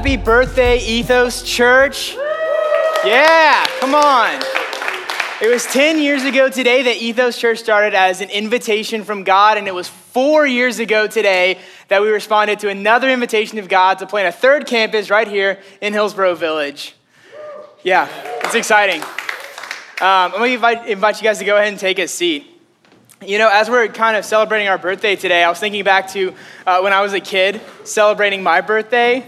[0.00, 2.14] Happy birthday, Ethos Church.
[3.04, 4.42] Yeah, come on.
[5.42, 9.58] It was 10 years ago today that Ethos Church started as an invitation from God,
[9.58, 11.58] and it was four years ago today
[11.88, 15.58] that we responded to another invitation of God to plant a third campus right here
[15.82, 16.94] in Hillsboro Village.
[17.82, 18.08] Yeah,
[18.42, 19.02] it's exciting.
[19.02, 19.06] Um,
[20.00, 22.46] I'm gonna invite, invite you guys to go ahead and take a seat.
[23.20, 26.32] You know, as we're kind of celebrating our birthday today, I was thinking back to
[26.66, 29.26] uh, when I was a kid celebrating my birthday.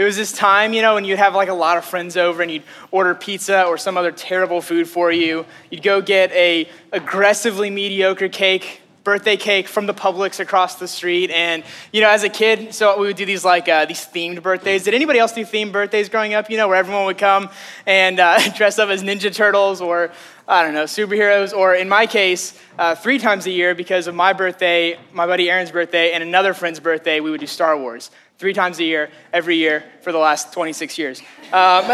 [0.00, 2.40] It was this time, you know, when you'd have like a lot of friends over
[2.40, 5.44] and you'd order pizza or some other terrible food for you.
[5.68, 11.30] You'd go get a aggressively mediocre cake, birthday cake from the Publix across the street.
[11.30, 14.42] And, you know, as a kid, so we would do these like uh, these themed
[14.42, 14.84] birthdays.
[14.84, 17.48] Did anybody else do themed birthdays growing up, you know, where everyone would come
[17.86, 20.10] and uh, dress up as Ninja Turtles or,
[20.46, 21.56] I don't know, superheroes?
[21.56, 25.50] Or in my case, uh, three times a year because of my birthday, my buddy
[25.50, 29.10] Aaron's birthday, and another friend's birthday, we would do Star Wars three times a year,
[29.34, 31.20] every year for the last 26 years.
[31.52, 31.84] Um,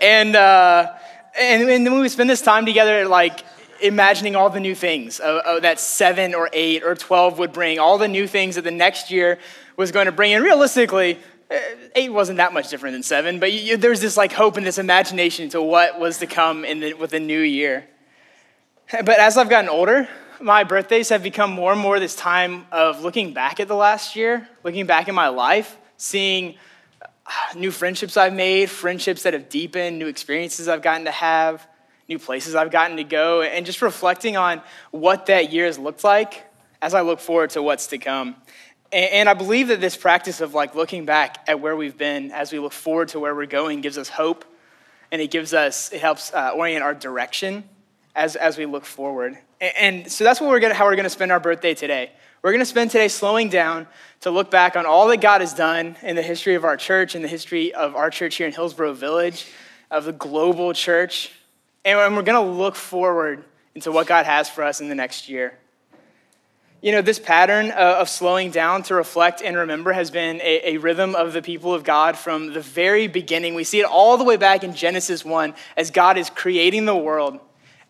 [0.00, 0.92] and, uh,
[1.38, 3.44] and, and then we would spend this time together, like
[3.84, 7.78] imagining all the new things uh, uh, that seven or eight or 12 would bring,
[7.78, 9.38] all the new things that the next year
[9.76, 10.32] was going to bring.
[10.32, 11.18] And realistically,
[11.50, 11.56] uh,
[11.94, 14.66] eight wasn't that much different than seven, but you, there was this like hope and
[14.66, 17.84] this imagination to what was to come in the, with the new year.
[18.90, 20.08] But as I've gotten older,
[20.40, 24.16] my birthdays have become more and more this time of looking back at the last
[24.16, 26.54] year, looking back in my life, seeing
[27.54, 31.66] new friendships I've made, friendships that have deepened, new experiences I've gotten to have,
[32.08, 34.60] new places I've gotten to go, and just reflecting on
[34.90, 36.44] what that year has looked like
[36.82, 38.36] as I look forward to what's to come.
[38.92, 42.52] And, I believe that this practice of like looking back at where we've been as
[42.52, 44.44] we look forward to where we're going gives us hope,
[45.10, 47.64] and it gives us, it helps uh, orient our direction
[48.14, 49.36] as, as we look forward.
[49.60, 52.12] And so that's what we're gonna, how we're going to spend our birthday today.
[52.42, 53.86] We're going to spend today slowing down
[54.20, 57.14] to look back on all that God has done in the history of our church,
[57.14, 59.46] in the history of our church here in Hillsboro Village,
[59.90, 61.32] of the global church.
[61.84, 65.28] And we're going to look forward into what God has for us in the next
[65.28, 65.58] year.
[66.80, 70.74] You know, this pattern uh, of slowing down to reflect and remember has been a,
[70.74, 73.54] a, rhythm of the people of God from the very beginning.
[73.54, 76.94] We see it all the way back in Genesis 1 as God is creating the
[76.94, 77.40] world.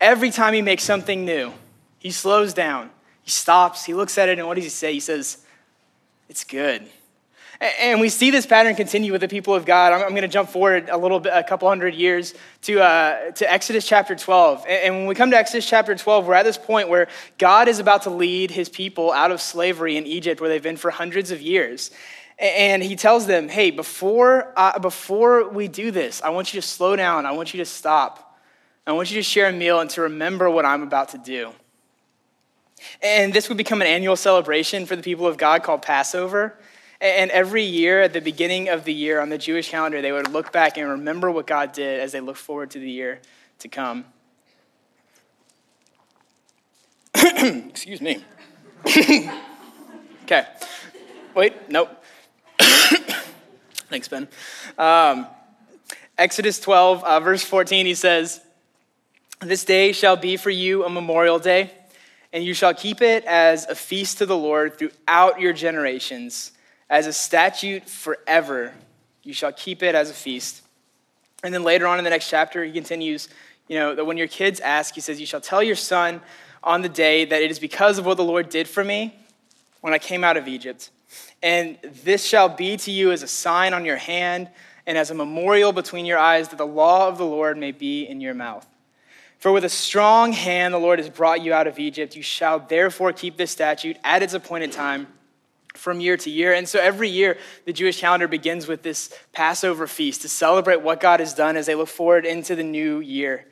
[0.00, 1.52] Every time he makes something new,
[1.98, 2.90] he slows down,
[3.22, 4.92] he stops, he looks at it, and what does he say?
[4.92, 5.38] He says,
[6.28, 6.88] It's good.
[7.64, 9.94] And we see this pattern continue with the people of God.
[9.94, 13.50] I'm going to jump forward a little bit, a couple hundred years to, uh, to
[13.50, 14.66] Exodus chapter 12.
[14.68, 17.08] And when we come to Exodus chapter 12, we're at this point where
[17.38, 20.76] God is about to lead his people out of slavery in Egypt, where they've been
[20.76, 21.90] for hundreds of years.
[22.38, 26.66] And he tells them, hey, before, uh, before we do this, I want you to
[26.66, 27.24] slow down.
[27.24, 28.38] I want you to stop.
[28.86, 31.52] I want you to share a meal and to remember what I'm about to do.
[33.02, 36.58] And this would become an annual celebration for the people of God called Passover.
[37.04, 40.32] And every year, at the beginning of the year on the Jewish calendar, they would
[40.32, 43.20] look back and remember what God did as they look forward to the year
[43.58, 44.06] to come.
[47.14, 48.24] Excuse me.
[48.86, 50.46] okay.
[51.34, 51.90] Wait, nope.
[53.90, 54.26] Thanks, Ben.
[54.78, 55.26] Um,
[56.16, 58.40] Exodus 12, uh, verse 14, he says,
[59.40, 61.70] This day shall be for you a memorial day
[62.34, 66.50] and you shall keep it as a feast to the Lord throughout your generations,
[66.94, 68.72] as a statute forever.
[69.24, 70.62] You shall keep it as a feast.
[71.42, 73.28] And then later on in the next chapter, he continues,
[73.66, 76.20] you know, that when your kids ask, he says, You shall tell your son
[76.62, 79.12] on the day that it is because of what the Lord did for me
[79.80, 80.90] when I came out of Egypt.
[81.42, 84.48] And this shall be to you as a sign on your hand
[84.86, 88.04] and as a memorial between your eyes, that the law of the Lord may be
[88.04, 88.68] in your mouth.
[89.38, 92.14] For with a strong hand the Lord has brought you out of Egypt.
[92.14, 95.08] You shall therefore keep this statute at its appointed time
[95.84, 96.54] from year to year.
[96.54, 97.36] And so every year,
[97.66, 101.66] the Jewish calendar begins with this Passover feast to celebrate what God has done as
[101.66, 103.46] they look forward into the new year.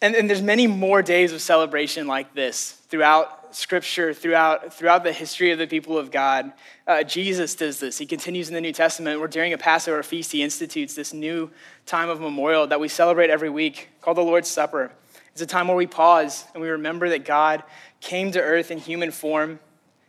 [0.00, 5.12] And, and there's many more days of celebration like this throughout scripture throughout, throughout the
[5.12, 6.52] history of the people of God.
[6.86, 7.98] Uh, Jesus does this.
[7.98, 11.50] He continues in the New Testament where during a Passover feast, he institutes this new
[11.86, 14.92] time of memorial that we celebrate every week called the Lord's Supper.
[15.32, 17.62] It's a time where we pause and we remember that God
[18.00, 19.58] came to earth in human form,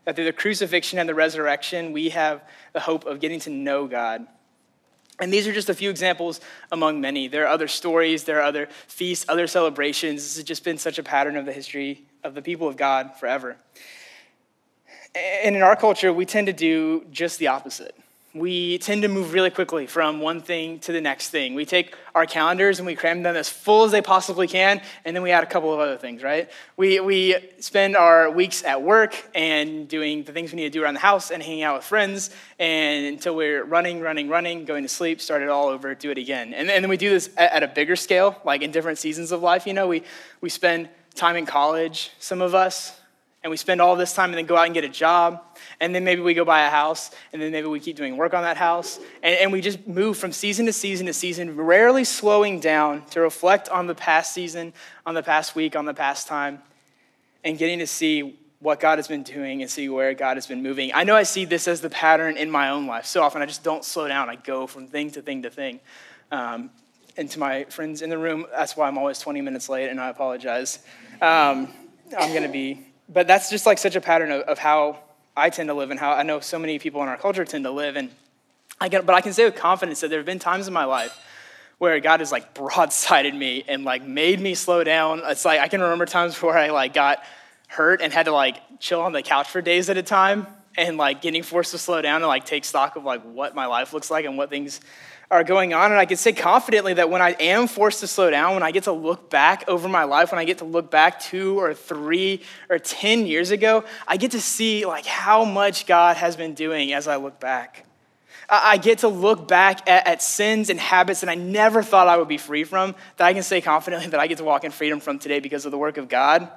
[0.06, 2.44] that through the crucifixion and the resurrection, we have
[2.74, 4.26] the hope of getting to know God.
[5.20, 6.42] And these are just a few examples
[6.72, 7.28] among many.
[7.28, 10.24] There are other stories, there are other feasts, other celebrations.
[10.24, 13.16] This has just been such a pattern of the history of the people of God
[13.18, 13.56] forever.
[15.16, 17.96] And in our culture, we tend to do just the opposite.
[18.36, 21.56] We tend to move really quickly from one thing to the next thing.
[21.56, 25.16] We take our calendars and we cram them as full as they possibly can, and
[25.16, 26.52] then we add a couple of other things, right?
[26.76, 30.84] We, we spend our weeks at work and doing the things we need to do
[30.84, 32.30] around the house and hanging out with friends,
[32.60, 36.18] and until we're running, running, running, going to sleep, start it all over, do it
[36.18, 36.54] again.
[36.54, 39.32] And, and then we do this at, at a bigger scale, like in different seasons
[39.32, 39.66] of life.
[39.66, 40.04] You know, we,
[40.42, 43.00] we spend time in college, some of us,
[43.44, 45.94] and we spend all this time and then go out and get a job and
[45.94, 48.44] then maybe we go buy a house and then maybe we keep doing work on
[48.44, 49.00] that house.
[49.24, 53.22] And, and we just move from season to season to season rarely slowing down to
[53.22, 54.74] reflect on the past season
[55.06, 56.62] on the past week on the past time
[57.44, 60.64] and getting to see what god has been doing and see where god has been
[60.64, 60.92] moving.
[60.94, 63.42] I know i see this as the pattern in my own life so often.
[63.42, 64.30] I just don't slow down.
[64.30, 65.80] I go from thing to thing to thing.
[66.32, 66.72] Um,
[67.18, 70.00] and to my friends in the room that's why i'm always 20 minutes late and
[70.00, 70.80] i apologize.
[71.22, 71.74] Um,
[72.18, 75.00] i'm going to be but that's just like such a pattern of, of how
[75.38, 77.66] I tend to live and how I know so many people in our culture tend
[77.66, 77.96] to live.
[77.96, 78.10] And
[78.80, 80.86] I get, but I can say with confidence that there have been times in my
[80.86, 81.18] life
[81.78, 85.22] where God has like broadsided me and like made me slow down.
[85.26, 87.24] It's like I can remember times where I like got
[87.68, 90.48] hurt and had to like chill on the couch for days at a time
[90.78, 93.66] and like getting forced to slow down and like take stock of like what my
[93.66, 94.82] life looks like and what things
[95.32, 95.92] are going on.
[95.92, 98.72] And I can say confidently that when I am forced to slow down, when I
[98.72, 101.74] get to look back over my life, when I get to look back two or
[101.74, 106.54] three or 10 years ago, I get to see like how much God has been
[106.54, 107.86] doing as I look back.
[108.48, 112.18] I get to look back at, at, sins and habits that I never thought I
[112.18, 114.72] would be free from, that I can say confidently that I get to walk in
[114.72, 116.50] freedom from today because of the work of God.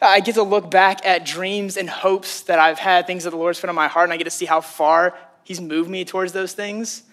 [0.00, 3.36] I get to look back at dreams and hopes that I've had, things that the
[3.36, 6.04] Lord's put on my heart, and I get to see how far He's moved me
[6.04, 7.04] towards those things.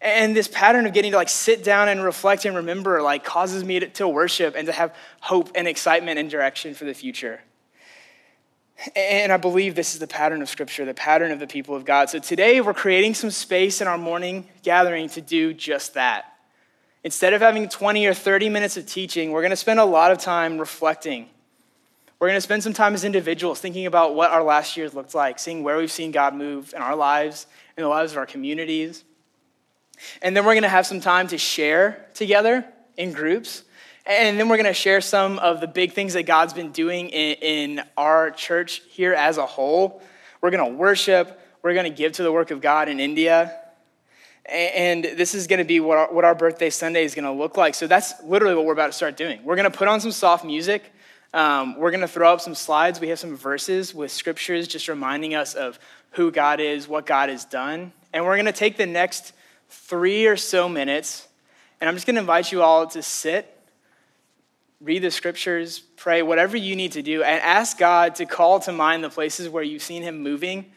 [0.00, 3.64] And this pattern of getting to like sit down and reflect and remember like causes
[3.64, 7.40] me to, to worship and to have hope and excitement and direction for the future.
[8.94, 11.84] And I believe this is the pattern of Scripture, the pattern of the people of
[11.84, 12.10] God.
[12.10, 16.32] So today we're creating some space in our morning gathering to do just that.
[17.02, 20.12] Instead of having 20 or 30 minutes of teaching, we're going to spend a lot
[20.12, 21.28] of time reflecting.
[22.20, 25.14] We're going to spend some time as individuals thinking about what our last years looked
[25.14, 28.26] like, seeing where we've seen God move in our lives, in the lives of our
[28.26, 29.04] communities.
[30.20, 32.64] And then we're going to have some time to share together
[32.96, 33.62] in groups.
[34.04, 37.08] And then we're going to share some of the big things that God's been doing
[37.10, 37.36] in,
[37.78, 40.02] in our church here as a whole.
[40.40, 41.40] We're going to worship.
[41.62, 43.54] We're going to give to the work of God in India.
[44.44, 47.32] And this is going to be what our, what our birthday Sunday is going to
[47.32, 47.76] look like.
[47.76, 49.44] So that's literally what we're about to start doing.
[49.44, 50.90] We're going to put on some soft music.
[51.34, 53.00] Um, we're going to throw up some slides.
[53.00, 55.78] We have some verses with scriptures just reminding us of
[56.12, 57.92] who God is, what God has done.
[58.12, 59.32] And we're going to take the next
[59.68, 61.28] three or so minutes,
[61.80, 63.54] and I'm just going to invite you all to sit,
[64.80, 68.72] read the scriptures, pray, whatever you need to do, and ask God to call to
[68.72, 70.72] mind the places where you've seen Him moving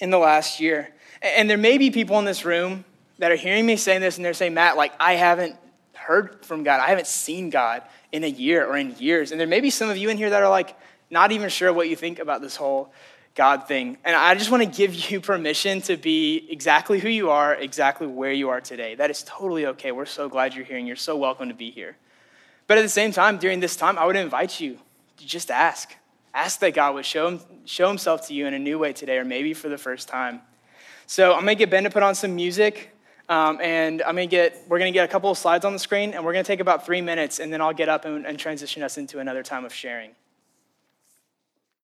[0.00, 0.88] in the last year.
[1.20, 2.84] And there may be people in this room
[3.18, 5.56] that are hearing me saying this, and they're saying, Matt, like, I haven't
[5.92, 6.80] heard from God.
[6.80, 9.32] I haven't seen God in a year or in years.
[9.32, 10.76] And there may be some of you in here that are like,
[11.10, 12.92] not even sure what you think about this whole
[13.34, 13.98] God thing.
[14.04, 18.06] And I just want to give you permission to be exactly who you are, exactly
[18.06, 18.94] where you are today.
[18.94, 19.92] That is totally okay.
[19.92, 21.96] We're so glad you're here and you're so welcome to be here.
[22.66, 24.78] But at the same time, during this time, I would invite you
[25.18, 25.94] to just ask.
[26.34, 29.18] Ask that God would show, him, show himself to you in a new way today,
[29.18, 30.40] or maybe for the first time.
[31.06, 32.90] So I'm going to get Ben to put on some music.
[33.28, 36.12] Um, and I'm gonna get, we're gonna get a couple of slides on the screen,
[36.14, 38.82] and we're gonna take about three minutes, and then I'll get up and, and transition
[38.82, 40.10] us into another time of sharing.